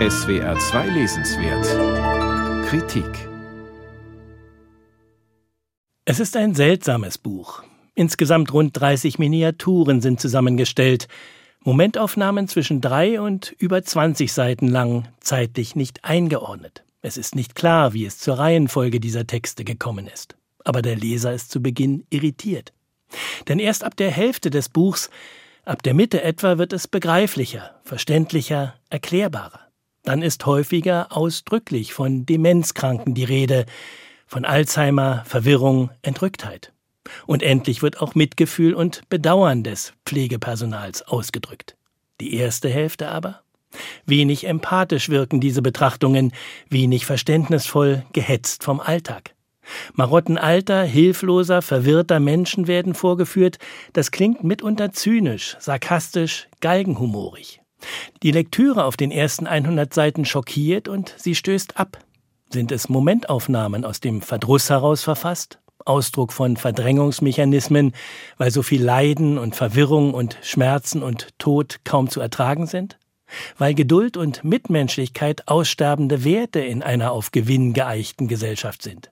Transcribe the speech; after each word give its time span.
SWR 0.00 0.58
2 0.58 0.88
Lesenswert 0.88 2.66
Kritik 2.66 3.28
Es 6.04 6.18
ist 6.18 6.36
ein 6.36 6.56
seltsames 6.56 7.16
Buch. 7.16 7.62
Insgesamt 7.94 8.52
rund 8.52 8.78
30 8.78 9.20
Miniaturen 9.20 10.00
sind 10.00 10.20
zusammengestellt. 10.20 11.06
Momentaufnahmen 11.60 12.48
zwischen 12.48 12.80
drei 12.80 13.20
und 13.20 13.54
über 13.58 13.84
20 13.84 14.32
Seiten 14.32 14.66
lang, 14.66 15.06
zeitlich 15.20 15.76
nicht 15.76 16.04
eingeordnet. 16.04 16.84
Es 17.00 17.16
ist 17.16 17.36
nicht 17.36 17.54
klar, 17.54 17.92
wie 17.92 18.04
es 18.04 18.18
zur 18.18 18.40
Reihenfolge 18.40 18.98
dieser 18.98 19.28
Texte 19.28 19.62
gekommen 19.62 20.08
ist. 20.08 20.36
Aber 20.64 20.82
der 20.82 20.96
Leser 20.96 21.32
ist 21.32 21.52
zu 21.52 21.62
Beginn 21.62 22.04
irritiert. 22.10 22.72
Denn 23.46 23.60
erst 23.60 23.84
ab 23.84 23.94
der 23.94 24.10
Hälfte 24.10 24.50
des 24.50 24.70
Buchs, 24.70 25.08
ab 25.64 25.84
der 25.84 25.94
Mitte 25.94 26.20
etwa, 26.20 26.58
wird 26.58 26.72
es 26.72 26.88
begreiflicher, 26.88 27.80
verständlicher, 27.84 28.74
erklärbarer. 28.90 29.60
Dann 30.04 30.20
ist 30.20 30.44
häufiger 30.44 31.08
ausdrücklich 31.10 31.94
von 31.94 32.26
Demenzkranken 32.26 33.14
die 33.14 33.24
Rede, 33.24 33.64
von 34.26 34.44
Alzheimer, 34.44 35.24
Verwirrung, 35.26 35.90
Entrücktheit. 36.02 36.72
Und 37.26 37.42
endlich 37.42 37.82
wird 37.82 38.00
auch 38.00 38.14
Mitgefühl 38.14 38.74
und 38.74 39.08
Bedauern 39.08 39.62
des 39.62 39.94
Pflegepersonals 40.04 41.02
ausgedrückt. 41.02 41.76
Die 42.20 42.34
erste 42.34 42.68
Hälfte 42.68 43.08
aber? 43.08 43.40
Wenig 44.04 44.46
empathisch 44.46 45.08
wirken 45.08 45.40
diese 45.40 45.62
Betrachtungen, 45.62 46.32
wenig 46.68 47.06
verständnisvoll, 47.06 48.04
gehetzt 48.12 48.62
vom 48.62 48.80
Alltag. 48.80 49.34
Marotten 49.94 50.36
alter, 50.36 50.84
hilfloser, 50.84 51.62
verwirrter 51.62 52.20
Menschen 52.20 52.66
werden 52.66 52.94
vorgeführt, 52.94 53.58
das 53.94 54.10
klingt 54.10 54.44
mitunter 54.44 54.92
zynisch, 54.92 55.56
sarkastisch, 55.58 56.48
galgenhumorig. 56.60 57.63
Die 58.22 58.30
Lektüre 58.30 58.84
auf 58.84 58.96
den 58.96 59.10
ersten 59.10 59.46
100 59.46 59.92
Seiten 59.92 60.24
schockiert 60.24 60.88
und 60.88 61.14
sie 61.16 61.34
stößt 61.34 61.78
ab. 61.78 61.98
Sind 62.50 62.72
es 62.72 62.88
Momentaufnahmen 62.88 63.84
aus 63.84 64.00
dem 64.00 64.22
Verdruss 64.22 64.70
heraus 64.70 65.02
verfasst? 65.02 65.58
Ausdruck 65.84 66.32
von 66.32 66.56
Verdrängungsmechanismen, 66.56 67.92
weil 68.38 68.50
so 68.50 68.62
viel 68.62 68.82
Leiden 68.82 69.38
und 69.38 69.56
Verwirrung 69.56 70.14
und 70.14 70.38
Schmerzen 70.42 71.02
und 71.02 71.38
Tod 71.38 71.80
kaum 71.84 72.08
zu 72.08 72.20
ertragen 72.20 72.66
sind? 72.66 72.98
Weil 73.58 73.74
Geduld 73.74 74.16
und 74.16 74.44
Mitmenschlichkeit 74.44 75.48
aussterbende 75.48 76.24
Werte 76.24 76.60
in 76.60 76.82
einer 76.82 77.12
auf 77.12 77.32
Gewinn 77.32 77.72
geeichten 77.72 78.28
Gesellschaft 78.28 78.82
sind? 78.82 79.10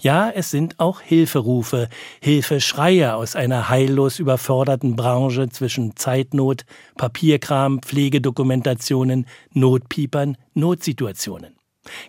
Ja, 0.00 0.30
es 0.30 0.50
sind 0.50 0.78
auch 0.78 1.00
Hilferufe, 1.00 1.88
Hilfeschreie 2.20 3.14
aus 3.14 3.36
einer 3.36 3.68
heillos 3.68 4.18
überforderten 4.18 4.96
Branche 4.96 5.48
zwischen 5.48 5.96
Zeitnot, 5.96 6.64
Papierkram, 6.96 7.80
Pflegedokumentationen, 7.82 9.26
Notpiepern, 9.52 10.36
Notsituationen. 10.54 11.56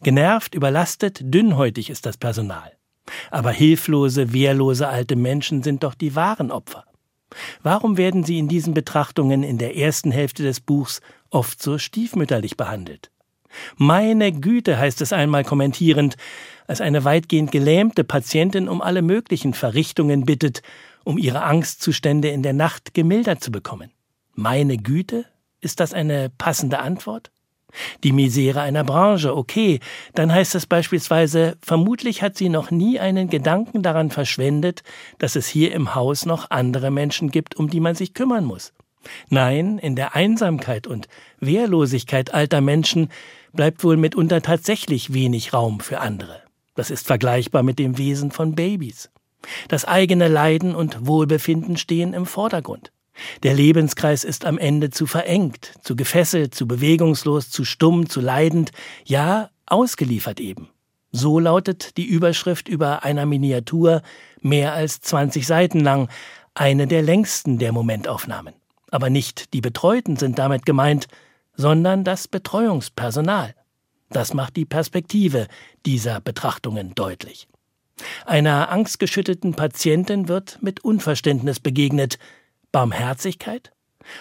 Genervt, 0.01 0.55
überlastet, 0.55 1.19
dünnhäutig 1.23 1.89
ist 1.89 2.05
das 2.05 2.17
Personal. 2.17 2.71
Aber 3.31 3.51
hilflose, 3.51 4.33
wehrlose 4.33 4.87
alte 4.87 5.15
Menschen 5.15 5.63
sind 5.63 5.83
doch 5.83 5.93
die 5.93 6.15
wahren 6.15 6.51
Opfer. 6.51 6.83
Warum 7.61 7.97
werden 7.97 8.23
sie 8.23 8.39
in 8.39 8.47
diesen 8.47 8.73
Betrachtungen 8.73 9.43
in 9.43 9.57
der 9.57 9.75
ersten 9.77 10.11
Hälfte 10.11 10.43
des 10.43 10.61
Buchs 10.61 11.01
oft 11.29 11.61
so 11.61 11.77
stiefmütterlich 11.77 12.57
behandelt? 12.57 13.11
Meine 13.77 14.31
Güte, 14.31 14.77
heißt 14.77 15.01
es 15.01 15.13
einmal 15.13 15.43
kommentierend, 15.43 16.15
als 16.67 16.81
eine 16.81 17.03
weitgehend 17.05 17.51
gelähmte 17.51 18.03
Patientin 18.03 18.67
um 18.67 18.81
alle 18.81 19.01
möglichen 19.01 19.53
Verrichtungen 19.53 20.25
bittet, 20.25 20.61
um 21.03 21.17
ihre 21.17 21.43
Angstzustände 21.43 22.27
in 22.29 22.43
der 22.43 22.53
Nacht 22.53 22.93
gemildert 22.93 23.41
zu 23.43 23.51
bekommen. 23.51 23.91
Meine 24.33 24.77
Güte? 24.77 25.25
Ist 25.59 25.79
das 25.79 25.93
eine 25.93 26.29
passende 26.29 26.79
Antwort? 26.79 27.31
Die 28.03 28.11
Misere 28.11 28.61
einer 28.61 28.83
Branche, 28.83 29.35
okay, 29.35 29.79
dann 30.13 30.31
heißt 30.31 30.55
es 30.55 30.65
beispielsweise, 30.65 31.57
vermutlich 31.61 32.21
hat 32.21 32.37
sie 32.37 32.49
noch 32.49 32.71
nie 32.71 32.99
einen 32.99 33.29
Gedanken 33.29 33.81
daran 33.81 34.09
verschwendet, 34.09 34.83
dass 35.17 35.35
es 35.35 35.47
hier 35.47 35.73
im 35.73 35.95
Haus 35.95 36.25
noch 36.25 36.49
andere 36.49 36.91
Menschen 36.91 37.29
gibt, 37.29 37.55
um 37.55 37.69
die 37.69 37.79
man 37.79 37.95
sich 37.95 38.13
kümmern 38.13 38.45
muss. 38.45 38.73
Nein, 39.29 39.77
in 39.77 39.95
der 39.95 40.15
Einsamkeit 40.15 40.87
und 40.87 41.07
Wehrlosigkeit 41.39 42.33
alter 42.33 42.61
Menschen 42.61 43.09
bleibt 43.53 43.83
wohl 43.83 43.97
mitunter 43.97 44.41
tatsächlich 44.41 45.13
wenig 45.13 45.53
Raum 45.53 45.79
für 45.79 45.99
andere. 45.99 46.41
Das 46.75 46.91
ist 46.91 47.07
vergleichbar 47.07 47.63
mit 47.63 47.79
dem 47.79 47.97
Wesen 47.97 48.31
von 48.31 48.55
Babys. 48.55 49.09
Das 49.67 49.85
eigene 49.85 50.27
Leiden 50.27 50.75
und 50.75 51.07
Wohlbefinden 51.07 51.77
stehen 51.77 52.13
im 52.13 52.25
Vordergrund. 52.25 52.91
Der 53.43 53.55
Lebenskreis 53.55 54.23
ist 54.23 54.45
am 54.45 54.57
Ende 54.57 54.91
zu 54.91 55.07
verengt, 55.07 55.73
zu 55.81 55.95
gefesselt, 55.95 56.53
zu 56.53 56.67
bewegungslos, 56.67 57.49
zu 57.49 57.65
stumm, 57.65 58.09
zu 58.09 58.21
leidend, 58.21 58.71
ja, 59.05 59.49
ausgeliefert 59.65 60.39
eben. 60.39 60.69
So 61.11 61.39
lautet 61.39 61.97
die 61.97 62.05
Überschrift 62.05 62.67
über 62.67 63.03
einer 63.03 63.25
Miniatur, 63.25 64.03
mehr 64.41 64.73
als 64.73 65.01
20 65.01 65.47
Seiten 65.47 65.79
lang, 65.79 66.09
eine 66.53 66.85
der 66.85 67.01
längsten 67.01 67.57
der 67.57 67.71
Momentaufnahmen. 67.71 68.53
Aber 68.91 69.09
nicht 69.09 69.53
die 69.53 69.61
Betreuten 69.61 70.15
sind 70.15 70.39
damit 70.39 70.65
gemeint, 70.65 71.07
sondern 71.55 72.03
das 72.03 72.27
Betreuungspersonal. 72.27 73.55
Das 74.09 74.33
macht 74.33 74.55
die 74.55 74.65
Perspektive 74.65 75.47
dieser 75.85 76.21
Betrachtungen 76.21 76.95
deutlich. 76.95 77.47
Einer 78.25 78.69
angstgeschüttelten 78.69 79.55
Patientin 79.55 80.27
wird 80.27 80.59
mit 80.61 80.83
Unverständnis 80.83 81.59
begegnet. 81.59 82.19
Barmherzigkeit? 82.71 83.71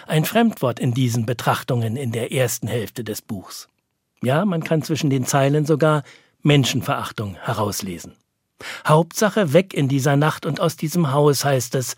Ein 0.07 0.25
Fremdwort 0.25 0.79
in 0.79 0.93
diesen 0.93 1.25
Betrachtungen 1.25 1.95
in 1.95 2.11
der 2.11 2.31
ersten 2.31 2.67
Hälfte 2.67 3.03
des 3.03 3.21
Buchs. 3.21 3.69
Ja, 4.21 4.45
man 4.45 4.63
kann 4.63 4.81
zwischen 4.81 5.09
den 5.09 5.25
Zeilen 5.25 5.65
sogar 5.65 6.03
Menschenverachtung 6.41 7.35
herauslesen. 7.35 8.15
Hauptsache 8.85 9.53
weg 9.53 9.73
in 9.73 9.87
dieser 9.87 10.15
Nacht 10.15 10.45
und 10.45 10.59
aus 10.59 10.75
diesem 10.75 11.11
Haus 11.11 11.45
heißt 11.45 11.75
es, 11.75 11.95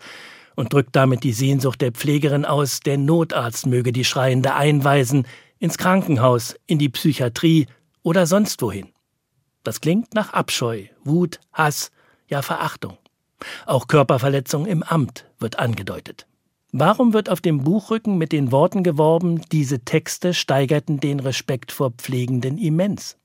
und 0.56 0.72
drückt 0.72 0.96
damit 0.96 1.24
die 1.24 1.32
Sehnsucht 1.32 1.80
der 1.80 1.92
Pflegerin 1.92 2.44
aus, 2.44 2.80
der 2.80 2.98
Notarzt 2.98 3.66
möge 3.66 3.92
die 3.92 4.04
Schreiende 4.04 4.54
einweisen, 4.54 5.26
ins 5.58 5.78
Krankenhaus, 5.78 6.54
in 6.66 6.78
die 6.78 6.88
Psychiatrie 6.88 7.66
oder 8.02 8.26
sonst 8.26 8.62
wohin. 8.62 8.88
Das 9.62 9.80
klingt 9.80 10.14
nach 10.14 10.32
Abscheu, 10.32 10.84
Wut, 11.04 11.38
Hass, 11.52 11.90
ja 12.28 12.42
Verachtung. 12.42 12.96
Auch 13.66 13.86
Körperverletzung 13.86 14.66
im 14.66 14.82
Amt 14.82 15.26
wird 15.38 15.58
angedeutet. 15.58 16.26
Warum 16.72 17.12
wird 17.12 17.28
auf 17.28 17.40
dem 17.40 17.64
Buchrücken 17.64 18.16
mit 18.16 18.32
den 18.32 18.52
Worten 18.52 18.84
geworben, 18.84 19.42
diese 19.50 19.80
Texte 19.80 20.34
steigerten 20.34 21.00
den 21.00 21.18
Respekt 21.18 21.72
vor 21.72 21.90
Pflegenden 21.90 22.58
immens? 22.58 23.16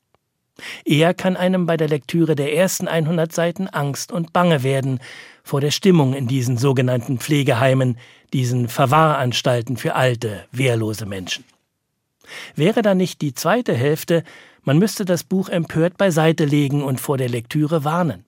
Eher 0.86 1.14
kann 1.14 1.36
einem 1.36 1.66
bei 1.66 1.78
der 1.78 1.90
Lektüre 1.90 2.36
der 2.36 2.56
ersten 2.56 2.88
100 2.88 3.34
Seiten 3.34 3.68
Angst 3.68 4.12
und 4.12 4.34
Bange 4.34 4.64
werden 4.64 5.00
vor 5.44 5.62
der 5.62 5.72
Stimmung 5.72 6.14
in 6.14 6.28
diesen 6.28 6.58
sogenannten 6.58 7.20
Pflegeheimen, 7.20 7.98
diesen 8.34 8.68
Verwahranstalten 8.68 9.78
für 9.78 9.96
alte, 9.96 10.46
wehrlose 10.52 11.06
Menschen. 11.06 11.44
Wäre 12.56 12.82
da 12.82 12.96
nicht 12.96 13.22
die 13.22 13.34
zweite 13.34 13.74
Hälfte, 13.74 14.24
man 14.64 14.80
müsste 14.80 15.06
das 15.06 15.24
Buch 15.24 15.50
empört 15.50 15.98
beiseite 15.98 16.46
legen 16.46 16.84
und 16.84 17.00
vor 17.00 17.18
der 17.18 17.30
Lektüre 17.30 17.84
warnen. 17.84 18.26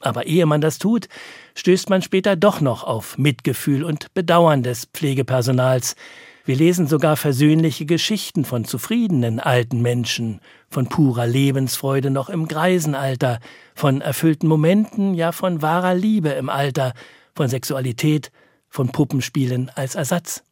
Aber 0.00 0.26
ehe 0.26 0.46
man 0.46 0.60
das 0.60 0.78
tut, 0.78 1.08
stößt 1.54 1.90
man 1.90 2.02
später 2.02 2.36
doch 2.36 2.60
noch 2.60 2.84
auf 2.84 3.18
Mitgefühl 3.18 3.84
und 3.84 4.12
Bedauern 4.14 4.62
des 4.62 4.86
Pflegepersonals. 4.86 5.96
Wir 6.44 6.56
lesen 6.56 6.88
sogar 6.88 7.16
versöhnliche 7.16 7.86
Geschichten 7.86 8.44
von 8.44 8.64
zufriedenen 8.64 9.38
alten 9.38 9.80
Menschen, 9.80 10.40
von 10.68 10.88
purer 10.88 11.26
Lebensfreude 11.26 12.10
noch 12.10 12.28
im 12.28 12.48
Greisenalter, 12.48 13.38
von 13.74 14.00
erfüllten 14.00 14.48
Momenten, 14.48 15.14
ja 15.14 15.30
von 15.30 15.62
wahrer 15.62 15.94
Liebe 15.94 16.30
im 16.30 16.48
Alter, 16.48 16.94
von 17.34 17.48
Sexualität, 17.48 18.32
von 18.68 18.90
Puppenspielen 18.90 19.70
als 19.74 19.94
Ersatz. 19.94 20.42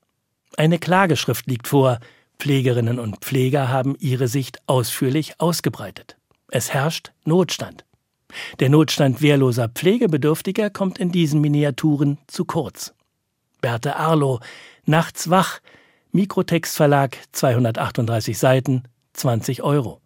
Eine 0.56 0.78
Klageschrift 0.78 1.46
liegt 1.46 1.66
vor, 1.66 1.98
Pflegerinnen 2.38 2.98
und 2.98 3.18
Pfleger 3.18 3.68
haben 3.68 3.96
ihre 3.98 4.28
Sicht 4.28 4.58
ausführlich 4.66 5.40
ausgebreitet. 5.40 6.16
Es 6.48 6.72
herrscht 6.72 7.12
Notstand. 7.24 7.84
Der 8.60 8.68
Notstand 8.68 9.22
wehrloser 9.22 9.68
Pflegebedürftiger 9.68 10.70
kommt 10.70 10.98
in 10.98 11.10
diesen 11.10 11.40
Miniaturen 11.40 12.18
zu 12.28 12.44
kurz. 12.44 12.94
Berthe 13.60 13.96
Arlo, 13.96 14.40
Nachts 14.86 15.30
wach, 15.30 15.60
Mikrotextverlag, 16.12 17.16
238 17.32 18.38
Seiten, 18.38 18.82
20 19.12 19.62
Euro. 19.62 20.00